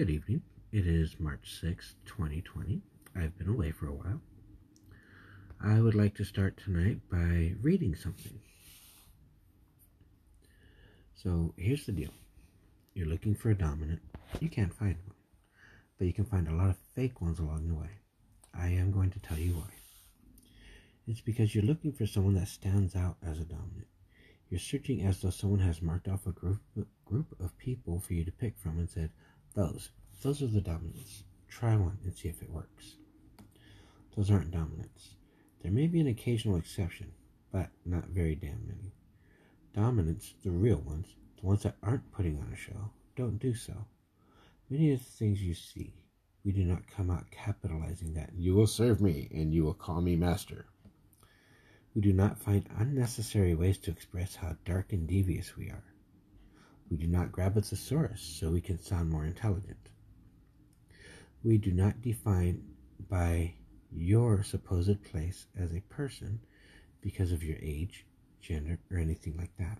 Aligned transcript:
Good 0.00 0.08
evening. 0.08 0.40
It 0.72 0.86
is 0.86 1.20
March 1.20 1.60
6, 1.60 1.96
2020. 2.06 2.80
I've 3.14 3.36
been 3.36 3.50
away 3.50 3.70
for 3.70 3.86
a 3.86 3.92
while. 3.92 4.22
I 5.62 5.78
would 5.78 5.94
like 5.94 6.14
to 6.14 6.24
start 6.24 6.56
tonight 6.56 7.00
by 7.12 7.52
reading 7.60 7.94
something. 7.94 8.40
So 11.14 11.52
here's 11.58 11.84
the 11.84 11.92
deal 11.92 12.08
you're 12.94 13.08
looking 13.08 13.34
for 13.34 13.50
a 13.50 13.54
dominant, 13.54 14.00
you 14.40 14.48
can't 14.48 14.72
find 14.72 14.96
one, 15.04 15.16
but 15.98 16.06
you 16.06 16.14
can 16.14 16.24
find 16.24 16.48
a 16.48 16.54
lot 16.54 16.70
of 16.70 16.78
fake 16.94 17.20
ones 17.20 17.38
along 17.38 17.68
the 17.68 17.74
way. 17.74 17.90
I 18.54 18.68
am 18.68 18.92
going 18.92 19.10
to 19.10 19.20
tell 19.20 19.38
you 19.38 19.52
why. 19.52 19.74
It's 21.06 21.20
because 21.20 21.54
you're 21.54 21.62
looking 21.62 21.92
for 21.92 22.06
someone 22.06 22.36
that 22.36 22.48
stands 22.48 22.96
out 22.96 23.18
as 23.22 23.38
a 23.38 23.44
dominant. 23.44 23.88
You're 24.48 24.60
searching 24.60 25.02
as 25.02 25.20
though 25.20 25.28
someone 25.28 25.60
has 25.60 25.82
marked 25.82 26.08
off 26.08 26.26
a 26.26 26.32
group 26.32 26.62
group 27.04 27.38
of 27.38 27.58
people 27.58 28.00
for 28.00 28.14
you 28.14 28.24
to 28.24 28.32
pick 28.32 28.56
from 28.56 28.78
and 28.78 28.88
said, 28.88 29.10
"Those, 29.54 29.90
those 30.22 30.42
are 30.42 30.46
the 30.46 30.60
dominants. 30.60 31.24
Try 31.48 31.76
one 31.76 31.98
and 32.04 32.14
see 32.14 32.28
if 32.28 32.42
it 32.42 32.50
works." 32.50 32.96
Those 34.16 34.30
aren't 34.30 34.50
dominants. 34.50 35.16
There 35.62 35.72
may 35.72 35.86
be 35.86 36.00
an 36.00 36.06
occasional 36.06 36.56
exception, 36.56 37.12
but 37.50 37.70
not 37.84 38.08
very 38.08 38.34
damn 38.34 38.66
many. 38.66 38.92
Dominants, 39.72 40.34
the 40.42 40.50
real 40.50 40.80
ones, 40.80 41.14
the 41.40 41.46
ones 41.46 41.62
that 41.62 41.76
aren't 41.82 42.10
putting 42.12 42.38
on 42.38 42.52
a 42.52 42.56
show, 42.56 42.90
don't 43.16 43.38
do 43.38 43.54
so. 43.54 43.86
Many 44.68 44.92
of 44.92 45.00
the 45.00 45.04
things 45.04 45.42
you 45.42 45.54
see, 45.54 45.94
we 46.44 46.52
do 46.52 46.64
not 46.64 46.86
come 46.86 47.10
out 47.10 47.30
capitalizing 47.30 48.14
that 48.14 48.34
you 48.34 48.54
will 48.54 48.66
serve 48.66 49.00
me 49.00 49.28
and 49.32 49.52
you 49.52 49.64
will 49.64 49.74
call 49.74 50.00
me 50.00 50.16
master. 50.16 50.66
We 51.94 52.00
do 52.00 52.12
not 52.12 52.38
find 52.38 52.68
unnecessary 52.76 53.54
ways 53.54 53.78
to 53.78 53.90
express 53.90 54.36
how 54.36 54.56
dark 54.64 54.92
and 54.92 55.08
devious 55.08 55.56
we 55.56 55.70
are. 55.70 55.89
We 56.90 56.96
do 56.96 57.06
not 57.06 57.30
grab 57.30 57.56
a 57.56 57.62
thesaurus 57.62 58.20
so 58.20 58.50
we 58.50 58.60
can 58.60 58.78
sound 58.78 59.10
more 59.10 59.24
intelligent. 59.24 59.90
We 61.44 61.56
do 61.56 61.70
not 61.70 62.02
define 62.02 62.64
by 63.08 63.54
your 63.92 64.42
supposed 64.42 65.02
place 65.04 65.46
as 65.56 65.72
a 65.72 65.80
person 65.82 66.40
because 67.00 67.32
of 67.32 67.44
your 67.44 67.58
age, 67.62 68.06
gender, 68.40 68.78
or 68.90 68.98
anything 68.98 69.36
like 69.36 69.56
that. 69.58 69.78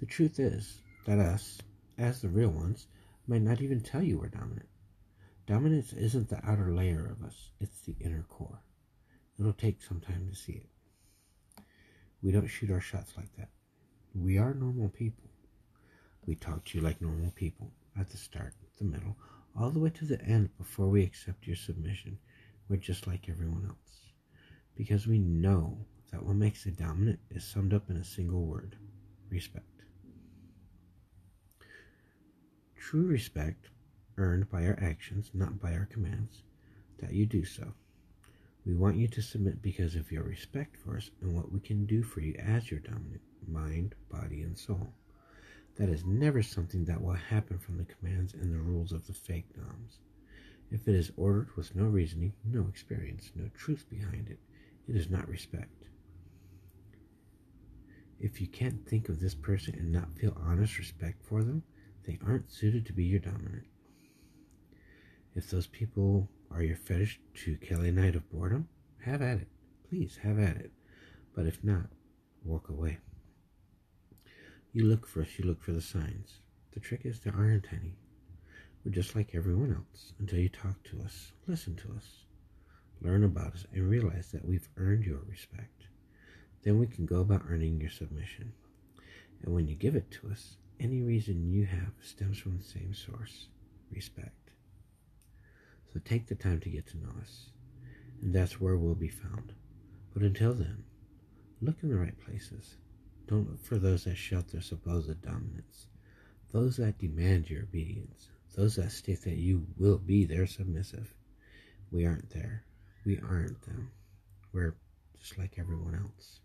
The 0.00 0.06
truth 0.06 0.38
is 0.38 0.82
that 1.06 1.18
us, 1.18 1.58
as 1.96 2.20
the 2.20 2.28
real 2.28 2.50
ones, 2.50 2.86
might 3.26 3.42
not 3.42 3.60
even 3.60 3.80
tell 3.80 4.02
you 4.02 4.18
we're 4.18 4.28
dominant. 4.28 4.68
Dominance 5.46 5.94
isn't 5.94 6.28
the 6.28 6.46
outer 6.46 6.72
layer 6.72 7.06
of 7.06 7.26
us, 7.26 7.50
it's 7.58 7.80
the 7.80 7.96
inner 8.00 8.24
core. 8.28 8.60
It'll 9.40 9.54
take 9.54 9.82
some 9.82 10.00
time 10.00 10.28
to 10.30 10.36
see 10.36 10.52
it. 10.52 11.62
We 12.22 12.32
don't 12.32 12.48
shoot 12.48 12.70
our 12.70 12.80
shots 12.80 13.14
like 13.16 13.34
that. 13.36 13.48
We 14.14 14.36
are 14.38 14.52
normal 14.52 14.90
people. 14.90 15.30
We 16.28 16.34
talk 16.34 16.66
to 16.66 16.76
you 16.76 16.84
like 16.84 17.00
normal 17.00 17.30
people 17.30 17.72
at 17.98 18.10
the 18.10 18.18
start, 18.18 18.52
the 18.76 18.84
middle, 18.84 19.16
all 19.58 19.70
the 19.70 19.78
way 19.78 19.88
to 19.88 20.04
the 20.04 20.20
end 20.20 20.50
before 20.58 20.86
we 20.88 21.02
accept 21.02 21.46
your 21.46 21.56
submission. 21.56 22.18
We're 22.68 22.76
just 22.76 23.06
like 23.06 23.30
everyone 23.30 23.64
else. 23.66 24.12
Because 24.76 25.06
we 25.06 25.18
know 25.18 25.78
that 26.12 26.22
what 26.22 26.36
makes 26.36 26.66
a 26.66 26.70
dominant 26.70 27.20
is 27.30 27.44
summed 27.44 27.72
up 27.72 27.88
in 27.88 27.96
a 27.96 28.04
single 28.04 28.44
word 28.44 28.76
respect. 29.30 29.64
True 32.76 33.06
respect, 33.06 33.70
earned 34.18 34.50
by 34.50 34.66
our 34.66 34.78
actions, 34.82 35.30
not 35.32 35.58
by 35.58 35.72
our 35.72 35.86
commands, 35.86 36.42
that 37.00 37.14
you 37.14 37.24
do 37.24 37.46
so. 37.46 37.72
We 38.66 38.74
want 38.74 38.96
you 38.96 39.08
to 39.08 39.22
submit 39.22 39.62
because 39.62 39.94
of 39.94 40.12
your 40.12 40.24
respect 40.24 40.76
for 40.76 40.98
us 40.98 41.10
and 41.22 41.34
what 41.34 41.50
we 41.50 41.60
can 41.60 41.86
do 41.86 42.02
for 42.02 42.20
you 42.20 42.34
as 42.34 42.70
your 42.70 42.80
dominant 42.80 43.22
mind, 43.46 43.94
body, 44.10 44.42
and 44.42 44.58
soul. 44.58 44.92
That 45.78 45.88
is 45.88 46.04
never 46.04 46.42
something 46.42 46.84
that 46.86 47.00
will 47.00 47.12
happen 47.12 47.58
from 47.58 47.78
the 47.78 47.84
commands 47.84 48.34
and 48.34 48.52
the 48.52 48.58
rules 48.58 48.90
of 48.90 49.06
the 49.06 49.12
fake 49.12 49.54
doms. 49.54 50.00
If 50.72 50.88
it 50.88 50.94
is 50.94 51.12
ordered 51.16 51.56
with 51.56 51.76
no 51.76 51.84
reasoning, 51.84 52.32
no 52.44 52.66
experience, 52.68 53.30
no 53.34 53.48
truth 53.56 53.86
behind 53.88 54.28
it, 54.28 54.40
it 54.88 54.96
is 54.96 55.08
not 55.08 55.28
respect. 55.28 55.88
If 58.18 58.40
you 58.40 58.48
can't 58.48 58.84
think 58.88 59.08
of 59.08 59.20
this 59.20 59.34
person 59.34 59.74
and 59.78 59.92
not 59.92 60.12
feel 60.12 60.36
honest 60.44 60.78
respect 60.78 61.22
for 61.22 61.44
them, 61.44 61.62
they 62.04 62.18
aren't 62.26 62.50
suited 62.50 62.84
to 62.86 62.92
be 62.92 63.04
your 63.04 63.20
dominant. 63.20 63.64
If 65.36 65.48
those 65.48 65.68
people 65.68 66.28
are 66.50 66.62
your 66.62 66.76
fetish 66.76 67.20
to 67.44 67.56
kill 67.56 67.82
a 67.82 67.92
night 67.92 68.16
of 68.16 68.28
boredom, 68.30 68.68
have 69.04 69.22
at 69.22 69.38
it. 69.38 69.48
Please 69.88 70.18
have 70.22 70.40
at 70.40 70.56
it. 70.56 70.72
But 71.36 71.46
if 71.46 71.62
not, 71.62 71.86
walk 72.44 72.68
away. 72.68 72.98
You 74.78 74.84
look 74.84 75.08
first, 75.08 75.36
you 75.40 75.44
look 75.44 75.60
for 75.60 75.72
the 75.72 75.82
signs. 75.82 76.38
The 76.70 76.78
trick 76.78 77.00
is 77.02 77.18
there 77.18 77.34
aren't 77.34 77.72
any. 77.72 77.96
We're 78.84 78.92
just 78.92 79.16
like 79.16 79.34
everyone 79.34 79.74
else 79.74 80.12
until 80.20 80.38
you 80.38 80.48
talk 80.48 80.80
to 80.84 81.02
us, 81.02 81.32
listen 81.48 81.74
to 81.78 81.88
us, 81.96 82.22
learn 83.02 83.24
about 83.24 83.54
us, 83.54 83.66
and 83.74 83.90
realize 83.90 84.30
that 84.30 84.44
we've 84.44 84.68
earned 84.76 85.02
your 85.02 85.18
respect. 85.28 85.88
Then 86.62 86.78
we 86.78 86.86
can 86.86 87.06
go 87.06 87.18
about 87.18 87.42
earning 87.48 87.80
your 87.80 87.90
submission. 87.90 88.52
And 89.42 89.52
when 89.52 89.66
you 89.66 89.74
give 89.74 89.96
it 89.96 90.12
to 90.12 90.28
us, 90.30 90.58
any 90.78 91.02
reason 91.02 91.50
you 91.50 91.66
have 91.66 91.94
stems 92.00 92.38
from 92.38 92.56
the 92.56 92.62
same 92.62 92.94
source 92.94 93.48
respect. 93.90 94.52
So 95.92 95.98
take 96.04 96.28
the 96.28 96.36
time 96.36 96.60
to 96.60 96.68
get 96.68 96.86
to 96.90 96.98
know 96.98 97.14
us, 97.20 97.50
and 98.22 98.32
that's 98.32 98.60
where 98.60 98.76
we'll 98.76 98.94
be 98.94 99.08
found. 99.08 99.54
But 100.14 100.22
until 100.22 100.54
then, 100.54 100.84
look 101.60 101.78
in 101.82 101.88
the 101.88 101.98
right 101.98 102.16
places. 102.24 102.76
Don't 103.28 103.50
look 103.50 103.62
for 103.62 103.76
those 103.76 104.04
that 104.04 104.16
shout 104.16 104.48
their 104.48 104.62
supposed 104.62 105.20
dominance, 105.20 105.86
those 106.50 106.78
that 106.78 106.98
demand 106.98 107.50
your 107.50 107.64
obedience, 107.64 108.30
those 108.56 108.76
that 108.76 108.90
state 108.90 109.22
that 109.24 109.36
you 109.36 109.66
will 109.76 109.98
be 109.98 110.24
their 110.24 110.46
submissive. 110.46 111.12
We 111.92 112.06
aren't 112.06 112.30
there. 112.30 112.64
We 113.04 113.20
aren't 113.20 113.60
them. 113.62 113.90
We're 114.52 114.76
just 115.20 115.36
like 115.36 115.58
everyone 115.58 115.94
else. 115.94 116.40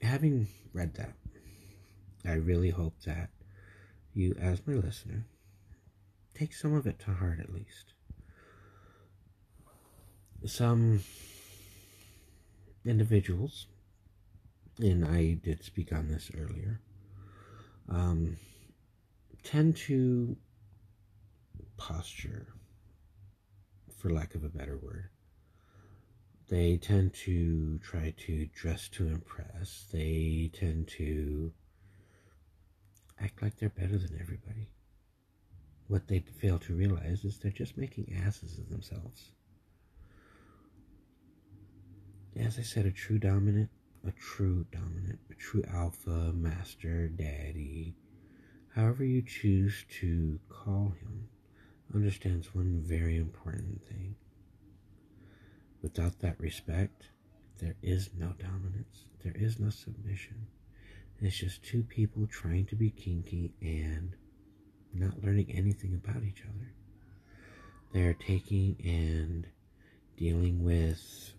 Having 0.00 0.48
read 0.72 0.94
that, 0.94 1.12
I 2.24 2.34
really 2.34 2.70
hope 2.70 2.94
that 3.04 3.28
you, 4.14 4.34
as 4.40 4.66
my 4.66 4.74
listener, 4.74 5.26
take 6.34 6.54
some 6.54 6.72
of 6.72 6.86
it 6.86 6.98
to 7.00 7.12
heart 7.12 7.38
at 7.40 7.52
least. 7.52 7.92
Some 10.46 11.02
individuals, 12.88 13.66
and 14.78 15.04
I 15.04 15.34
did 15.34 15.62
speak 15.62 15.92
on 15.92 16.08
this 16.08 16.30
earlier, 16.36 16.80
um, 17.88 18.36
tend 19.42 19.76
to 19.76 20.36
posture, 21.76 22.46
for 23.96 24.10
lack 24.10 24.34
of 24.34 24.44
a 24.44 24.48
better 24.48 24.76
word. 24.76 25.10
They 26.48 26.78
tend 26.78 27.12
to 27.26 27.78
try 27.78 28.14
to 28.26 28.46
dress 28.46 28.88
to 28.90 29.06
impress. 29.08 29.84
They 29.92 30.50
tend 30.54 30.88
to 30.96 31.52
act 33.20 33.42
like 33.42 33.58
they're 33.58 33.68
better 33.68 33.98
than 33.98 34.18
everybody. 34.20 34.68
What 35.88 36.08
they 36.08 36.20
fail 36.20 36.58
to 36.60 36.74
realize 36.74 37.24
is 37.24 37.38
they're 37.38 37.50
just 37.50 37.76
making 37.76 38.14
asses 38.24 38.58
of 38.58 38.70
themselves. 38.70 39.32
As 42.38 42.56
I 42.56 42.62
said, 42.62 42.86
a 42.86 42.92
true 42.92 43.18
dominant, 43.18 43.68
a 44.06 44.12
true 44.12 44.64
dominant, 44.70 45.18
a 45.28 45.34
true 45.34 45.64
alpha, 45.68 46.32
master, 46.32 47.08
daddy, 47.08 47.96
however 48.74 49.04
you 49.04 49.22
choose 49.22 49.84
to 50.00 50.38
call 50.48 50.94
him, 51.00 51.28
understands 51.92 52.54
one 52.54 52.80
very 52.80 53.16
important 53.16 53.84
thing. 53.88 54.14
Without 55.82 56.20
that 56.20 56.38
respect, 56.38 57.10
there 57.58 57.74
is 57.82 58.10
no 58.16 58.34
dominance, 58.38 59.06
there 59.24 59.34
is 59.36 59.58
no 59.58 59.70
submission. 59.70 60.46
It's 61.20 61.38
just 61.38 61.64
two 61.64 61.82
people 61.82 62.28
trying 62.28 62.66
to 62.66 62.76
be 62.76 62.90
kinky 62.90 63.52
and 63.60 64.14
not 64.94 65.24
learning 65.24 65.50
anything 65.52 65.92
about 65.94 66.22
each 66.22 66.42
other. 66.42 66.72
They're 67.92 68.14
taking 68.14 68.76
and 68.84 69.48
dealing 70.16 70.62
with 70.62 71.34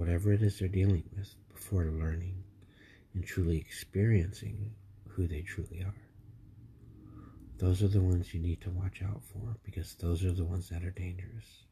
whatever 0.00 0.32
it 0.32 0.40
is 0.40 0.58
they're 0.58 0.66
dealing 0.66 1.04
with 1.14 1.34
before 1.52 1.84
learning 1.84 2.42
and 3.12 3.22
truly 3.22 3.58
experiencing 3.58 4.70
who 5.08 5.26
they 5.28 5.42
truly 5.42 5.82
are. 5.82 6.02
Those 7.58 7.82
are 7.82 7.88
the 7.88 8.00
ones 8.00 8.32
you 8.32 8.40
need 8.40 8.62
to 8.62 8.70
watch 8.70 9.02
out 9.02 9.22
for 9.22 9.58
because 9.62 9.94
those 9.96 10.24
are 10.24 10.32
the 10.32 10.46
ones 10.46 10.70
that 10.70 10.84
are 10.84 10.90
dangerous. 10.90 11.64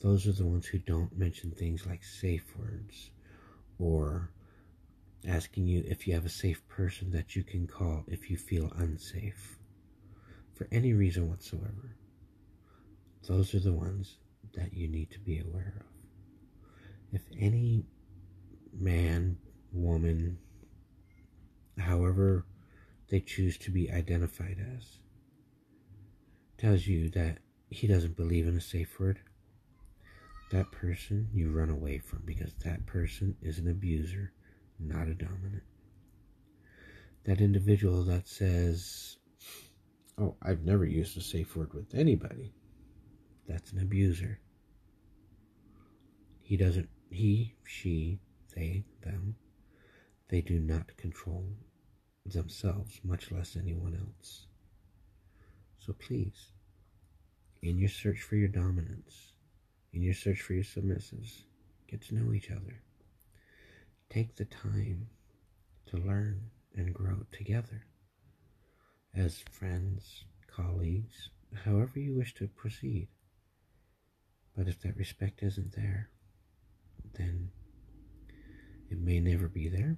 Those 0.00 0.28
are 0.28 0.32
the 0.32 0.46
ones 0.46 0.66
who 0.66 0.78
don't 0.78 1.18
mention 1.18 1.50
things 1.50 1.84
like 1.84 2.04
safe 2.04 2.44
words 2.56 3.10
or 3.80 4.30
asking 5.26 5.66
you 5.66 5.82
if 5.84 6.06
you 6.06 6.14
have 6.14 6.26
a 6.26 6.28
safe 6.28 6.62
person 6.68 7.10
that 7.10 7.34
you 7.34 7.42
can 7.42 7.66
call 7.66 8.04
if 8.06 8.30
you 8.30 8.36
feel 8.36 8.72
unsafe 8.76 9.58
for 10.54 10.68
any 10.70 10.92
reason 10.92 11.28
whatsoever. 11.28 11.96
Those 13.26 13.52
are 13.52 13.60
the 13.60 13.72
ones 13.72 14.18
that 14.54 14.72
you 14.72 14.86
need 14.86 15.10
to 15.10 15.18
be 15.18 15.40
aware 15.40 15.74
of. 15.80 15.95
If 17.16 17.22
any 17.40 17.86
man, 18.78 19.38
woman, 19.72 20.36
however 21.78 22.44
they 23.08 23.20
choose 23.20 23.56
to 23.56 23.70
be 23.70 23.90
identified 23.90 24.58
as 24.76 24.98
tells 26.58 26.86
you 26.86 27.08
that 27.08 27.38
he 27.70 27.86
doesn't 27.86 28.18
believe 28.18 28.46
in 28.46 28.54
a 28.54 28.60
safe 28.60 29.00
word, 29.00 29.18
that 30.50 30.70
person 30.70 31.30
you 31.32 31.50
run 31.50 31.70
away 31.70 31.96
from 32.00 32.20
because 32.26 32.52
that 32.66 32.84
person 32.84 33.34
is 33.40 33.58
an 33.58 33.70
abuser, 33.70 34.34
not 34.78 35.08
a 35.08 35.14
dominant. 35.14 35.62
That 37.24 37.40
individual 37.40 38.04
that 38.04 38.28
says, 38.28 39.16
Oh, 40.18 40.36
I've 40.42 40.64
never 40.64 40.84
used 40.84 41.16
a 41.16 41.22
safe 41.22 41.56
word 41.56 41.72
with 41.72 41.94
anybody, 41.94 42.52
that's 43.48 43.72
an 43.72 43.80
abuser. 43.80 44.38
He 46.42 46.58
doesn't, 46.58 46.90
he, 47.10 47.54
she, 47.64 48.18
they, 48.54 48.84
them, 49.02 49.36
they 50.28 50.40
do 50.40 50.58
not 50.58 50.96
control 50.96 51.46
themselves, 52.24 53.00
much 53.04 53.30
less 53.30 53.56
anyone 53.56 53.94
else. 53.94 54.46
So 55.78 55.92
please, 55.92 56.48
in 57.62 57.78
your 57.78 57.88
search 57.88 58.22
for 58.22 58.36
your 58.36 58.48
dominance, 58.48 59.32
in 59.92 60.02
your 60.02 60.14
search 60.14 60.40
for 60.42 60.54
your 60.54 60.64
submissives, 60.64 61.42
get 61.86 62.02
to 62.02 62.14
know 62.14 62.32
each 62.32 62.50
other. 62.50 62.82
Take 64.10 64.34
the 64.36 64.44
time 64.44 65.08
to 65.86 65.96
learn 65.96 66.50
and 66.74 66.92
grow 66.92 67.26
together 67.32 67.86
as 69.14 69.44
friends, 69.50 70.24
colleagues, 70.46 71.30
however 71.64 71.98
you 71.98 72.14
wish 72.14 72.34
to 72.34 72.48
proceed. 72.48 73.08
But 74.56 74.68
if 74.68 74.80
that 74.82 74.96
respect 74.96 75.42
isn't 75.42 75.74
there, 75.74 76.10
then 77.16 77.50
it 78.90 78.98
may 78.98 79.20
never 79.20 79.48
be 79.48 79.68
there, 79.68 79.96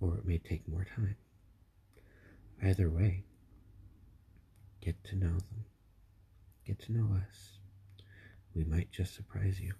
or 0.00 0.16
it 0.16 0.24
may 0.24 0.38
take 0.38 0.68
more 0.68 0.86
time. 0.96 1.16
Either 2.62 2.88
way, 2.88 3.24
get 4.80 5.02
to 5.04 5.16
know 5.16 5.32
them. 5.32 5.64
Get 6.66 6.78
to 6.82 6.92
know 6.92 7.16
us. 7.16 7.58
We 8.54 8.64
might 8.64 8.92
just 8.92 9.14
surprise 9.14 9.60
you. 9.60 9.74